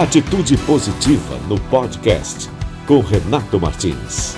Atitude 0.00 0.56
Positiva 0.64 1.36
no 1.46 1.60
podcast 1.68 2.48
com 2.86 3.00
Renato 3.00 3.60
Martins. 3.60 4.34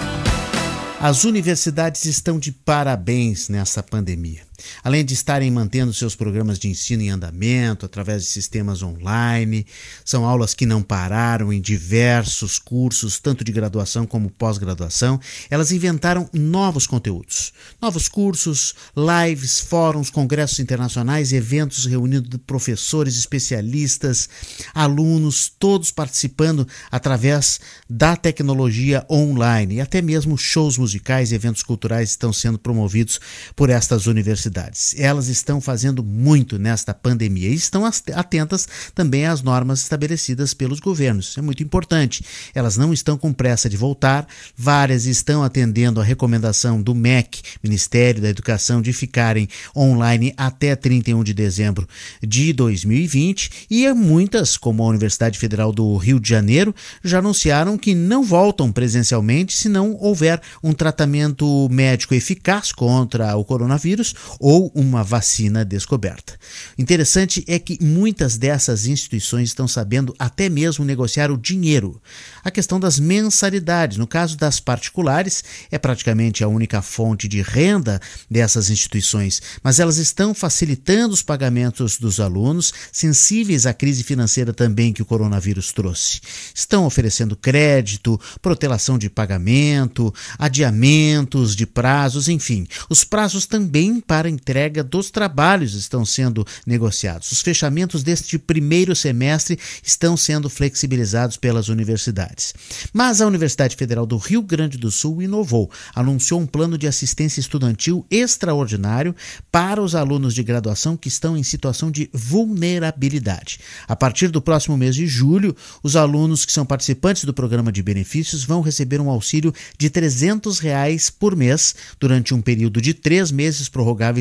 As 1.00 1.22
universidades 1.22 2.04
estão 2.04 2.36
de 2.36 2.50
parabéns 2.50 3.48
nessa 3.48 3.80
pandemia. 3.80 4.42
Além 4.84 5.04
de 5.04 5.14
estarem 5.14 5.50
mantendo 5.50 5.92
seus 5.92 6.14
programas 6.14 6.58
de 6.58 6.68
ensino 6.68 7.02
em 7.02 7.10
andamento 7.10 7.86
através 7.86 8.22
de 8.22 8.28
sistemas 8.28 8.82
online, 8.82 9.66
são 10.04 10.24
aulas 10.24 10.54
que 10.54 10.66
não 10.66 10.82
pararam 10.82 11.52
em 11.52 11.60
diversos 11.60 12.58
cursos, 12.58 13.18
tanto 13.18 13.44
de 13.44 13.52
graduação 13.52 14.06
como 14.06 14.30
pós-graduação. 14.30 15.20
Elas 15.50 15.72
inventaram 15.72 16.28
novos 16.32 16.86
conteúdos, 16.86 17.52
novos 17.80 18.08
cursos, 18.08 18.74
lives, 18.96 19.60
fóruns, 19.60 20.10
congressos 20.10 20.60
internacionais, 20.60 21.32
eventos 21.32 21.86
reunindo 21.86 22.38
professores, 22.40 23.16
especialistas, 23.16 24.28
alunos, 24.74 25.50
todos 25.58 25.90
participando 25.90 26.66
através 26.90 27.60
da 27.88 28.16
tecnologia 28.16 29.04
online 29.10 29.76
e 29.76 29.80
até 29.80 30.02
mesmo 30.02 30.36
shows 30.36 30.78
musicais 30.78 31.32
e 31.32 31.34
eventos 31.34 31.62
culturais 31.62 32.10
estão 32.10 32.32
sendo 32.32 32.58
promovidos 32.58 33.20
por 33.56 33.70
estas 33.70 34.06
universidades 34.06 34.51
Elas 34.96 35.28
estão 35.28 35.60
fazendo 35.60 36.02
muito 36.02 36.58
nesta 36.58 36.92
pandemia 36.92 37.48
e 37.48 37.54
estão 37.54 37.84
atentas 37.84 38.68
também 38.94 39.26
às 39.26 39.42
normas 39.42 39.80
estabelecidas 39.80 40.54
pelos 40.54 40.80
governos. 40.80 41.36
É 41.38 41.42
muito 41.42 41.62
importante. 41.62 42.24
Elas 42.54 42.76
não 42.76 42.92
estão 42.92 43.16
com 43.16 43.32
pressa 43.32 43.68
de 43.68 43.76
voltar, 43.76 44.26
várias 44.56 45.06
estão 45.06 45.42
atendendo 45.42 46.00
a 46.00 46.04
recomendação 46.04 46.80
do 46.82 46.94
MEC, 46.94 47.40
Ministério 47.62 48.20
da 48.22 48.28
Educação, 48.28 48.82
de 48.82 48.92
ficarem 48.92 49.48
online 49.76 50.32
até 50.36 50.74
31 50.76 51.22
de 51.24 51.34
dezembro 51.34 51.88
de 52.22 52.52
2020 52.52 53.66
e 53.70 53.92
muitas, 53.92 54.56
como 54.56 54.82
a 54.82 54.86
Universidade 54.86 55.38
Federal 55.38 55.72
do 55.72 55.96
Rio 55.96 56.20
de 56.20 56.28
Janeiro, 56.28 56.74
já 57.02 57.18
anunciaram 57.18 57.78
que 57.78 57.94
não 57.94 58.22
voltam 58.22 58.72
presencialmente 58.72 59.56
se 59.56 59.68
não 59.68 59.96
houver 60.00 60.40
um 60.62 60.72
tratamento 60.72 61.68
médico 61.70 62.14
eficaz 62.14 62.72
contra 62.72 63.36
o 63.36 63.44
coronavírus 63.44 64.14
ou 64.42 64.72
uma 64.74 65.04
vacina 65.04 65.64
descoberta. 65.64 66.36
Interessante 66.76 67.44
é 67.46 67.60
que 67.60 67.78
muitas 67.80 68.36
dessas 68.36 68.86
instituições 68.86 69.50
estão 69.50 69.68
sabendo 69.68 70.12
até 70.18 70.48
mesmo 70.48 70.84
negociar 70.84 71.30
o 71.30 71.38
dinheiro. 71.38 72.02
A 72.42 72.50
questão 72.50 72.80
das 72.80 72.98
mensalidades, 72.98 73.98
no 73.98 74.06
caso 74.06 74.36
das 74.36 74.58
particulares, 74.58 75.44
é 75.70 75.78
praticamente 75.78 76.42
a 76.42 76.48
única 76.48 76.82
fonte 76.82 77.28
de 77.28 77.40
renda 77.40 78.00
dessas 78.28 78.68
instituições, 78.68 79.40
mas 79.62 79.78
elas 79.78 79.98
estão 79.98 80.34
facilitando 80.34 81.14
os 81.14 81.22
pagamentos 81.22 81.96
dos 81.96 82.18
alunos, 82.18 82.74
sensíveis 82.90 83.64
à 83.64 83.72
crise 83.72 84.02
financeira 84.02 84.52
também 84.52 84.92
que 84.92 85.02
o 85.02 85.06
coronavírus 85.06 85.72
trouxe. 85.72 86.20
Estão 86.52 86.84
oferecendo 86.84 87.36
crédito, 87.36 88.20
protelação 88.40 88.98
de 88.98 89.08
pagamento, 89.08 90.12
adiamentos 90.36 91.54
de 91.54 91.64
prazos, 91.64 92.28
enfim, 92.28 92.66
os 92.90 93.04
prazos 93.04 93.46
também 93.46 94.00
para 94.00 94.21
entrega 94.28 94.82
dos 94.82 95.10
trabalhos 95.10 95.74
estão 95.74 96.04
sendo 96.04 96.46
negociados. 96.66 97.32
Os 97.32 97.40
fechamentos 97.40 98.02
deste 98.02 98.38
primeiro 98.38 98.94
semestre 98.94 99.58
estão 99.82 100.16
sendo 100.16 100.48
flexibilizados 100.48 101.36
pelas 101.36 101.68
universidades. 101.68 102.54
Mas 102.92 103.20
a 103.20 103.26
Universidade 103.26 103.76
Federal 103.76 104.06
do 104.06 104.16
Rio 104.16 104.42
Grande 104.42 104.78
do 104.78 104.90
Sul 104.90 105.22
inovou, 105.22 105.70
anunciou 105.94 106.40
um 106.40 106.46
plano 106.46 106.76
de 106.76 106.86
assistência 106.86 107.40
estudantil 107.40 108.06
extraordinário 108.10 109.14
para 109.50 109.82
os 109.82 109.94
alunos 109.94 110.34
de 110.34 110.42
graduação 110.42 110.96
que 110.96 111.08
estão 111.08 111.36
em 111.36 111.42
situação 111.42 111.90
de 111.90 112.08
vulnerabilidade. 112.12 113.58
A 113.86 113.96
partir 113.96 114.28
do 114.28 114.42
próximo 114.42 114.76
mês 114.76 114.94
de 114.94 115.06
julho, 115.06 115.56
os 115.82 115.96
alunos 115.96 116.44
que 116.44 116.52
são 116.52 116.64
participantes 116.64 117.24
do 117.24 117.34
programa 117.34 117.72
de 117.72 117.82
benefícios 117.82 118.44
vão 118.44 118.60
receber 118.60 119.00
um 119.00 119.10
auxílio 119.10 119.54
de 119.78 119.90
300 119.90 120.58
reais 120.58 121.10
por 121.10 121.36
mês 121.36 121.74
durante 121.98 122.34
um 122.34 122.40
período 122.40 122.80
de 122.80 122.94
três 122.94 123.30
meses 123.30 123.68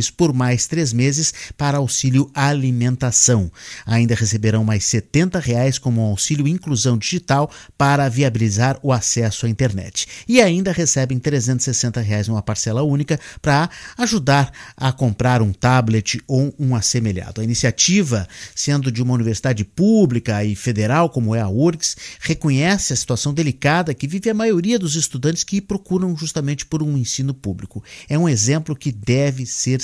por 0.09 0.33
mais 0.33 0.67
três 0.67 0.93
meses 0.93 1.33
para 1.57 1.77
auxílio 1.77 2.29
alimentação. 2.33 3.51
Ainda 3.85 4.15
receberão 4.15 4.63
mais 4.63 4.85
70 4.85 5.39
reais 5.39 5.77
como 5.77 6.01
auxílio 6.01 6.47
inclusão 6.47 6.97
digital 6.97 7.51
para 7.77 8.07
viabilizar 8.07 8.79
o 8.81 8.93
acesso 8.93 9.45
à 9.45 9.49
internet. 9.49 10.07
E 10.27 10.41
ainda 10.41 10.71
recebem 10.71 11.19
360 11.19 11.99
reais 12.01 12.27
numa 12.27 12.41
parcela 12.41 12.83
única 12.83 13.19
para 13.41 13.69
ajudar 13.97 14.51
a 14.77 14.91
comprar 14.91 15.41
um 15.41 15.51
tablet 15.51 16.21
ou 16.27 16.53
um 16.57 16.75
assemelhado. 16.75 17.41
A 17.41 17.43
iniciativa, 17.43 18.27
sendo 18.55 18.91
de 18.91 19.01
uma 19.01 19.13
universidade 19.13 19.63
pública 19.65 20.43
e 20.43 20.55
federal 20.55 21.09
como 21.09 21.35
é 21.35 21.41
a 21.41 21.49
URGS, 21.49 21.95
reconhece 22.19 22.93
a 22.93 22.95
situação 22.95 23.33
delicada 23.33 23.93
que 23.93 24.07
vive 24.07 24.29
a 24.29 24.33
maioria 24.33 24.79
dos 24.79 24.95
estudantes 24.95 25.43
que 25.43 25.59
procuram 25.59 26.15
justamente 26.15 26.65
por 26.65 26.83
um 26.83 26.97
ensino 26.97 27.33
público. 27.33 27.83
É 28.07 28.17
um 28.17 28.29
exemplo 28.29 28.75
que 28.75 28.91
deve 28.91 29.45
ser 29.45 29.80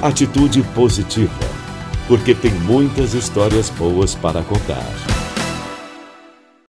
Atitude 0.00 0.62
positiva, 0.74 1.32
porque 2.06 2.34
tem 2.34 2.52
muitas 2.52 3.14
histórias 3.14 3.68
boas 3.70 4.14
para 4.14 4.42
contar. 4.42 5.09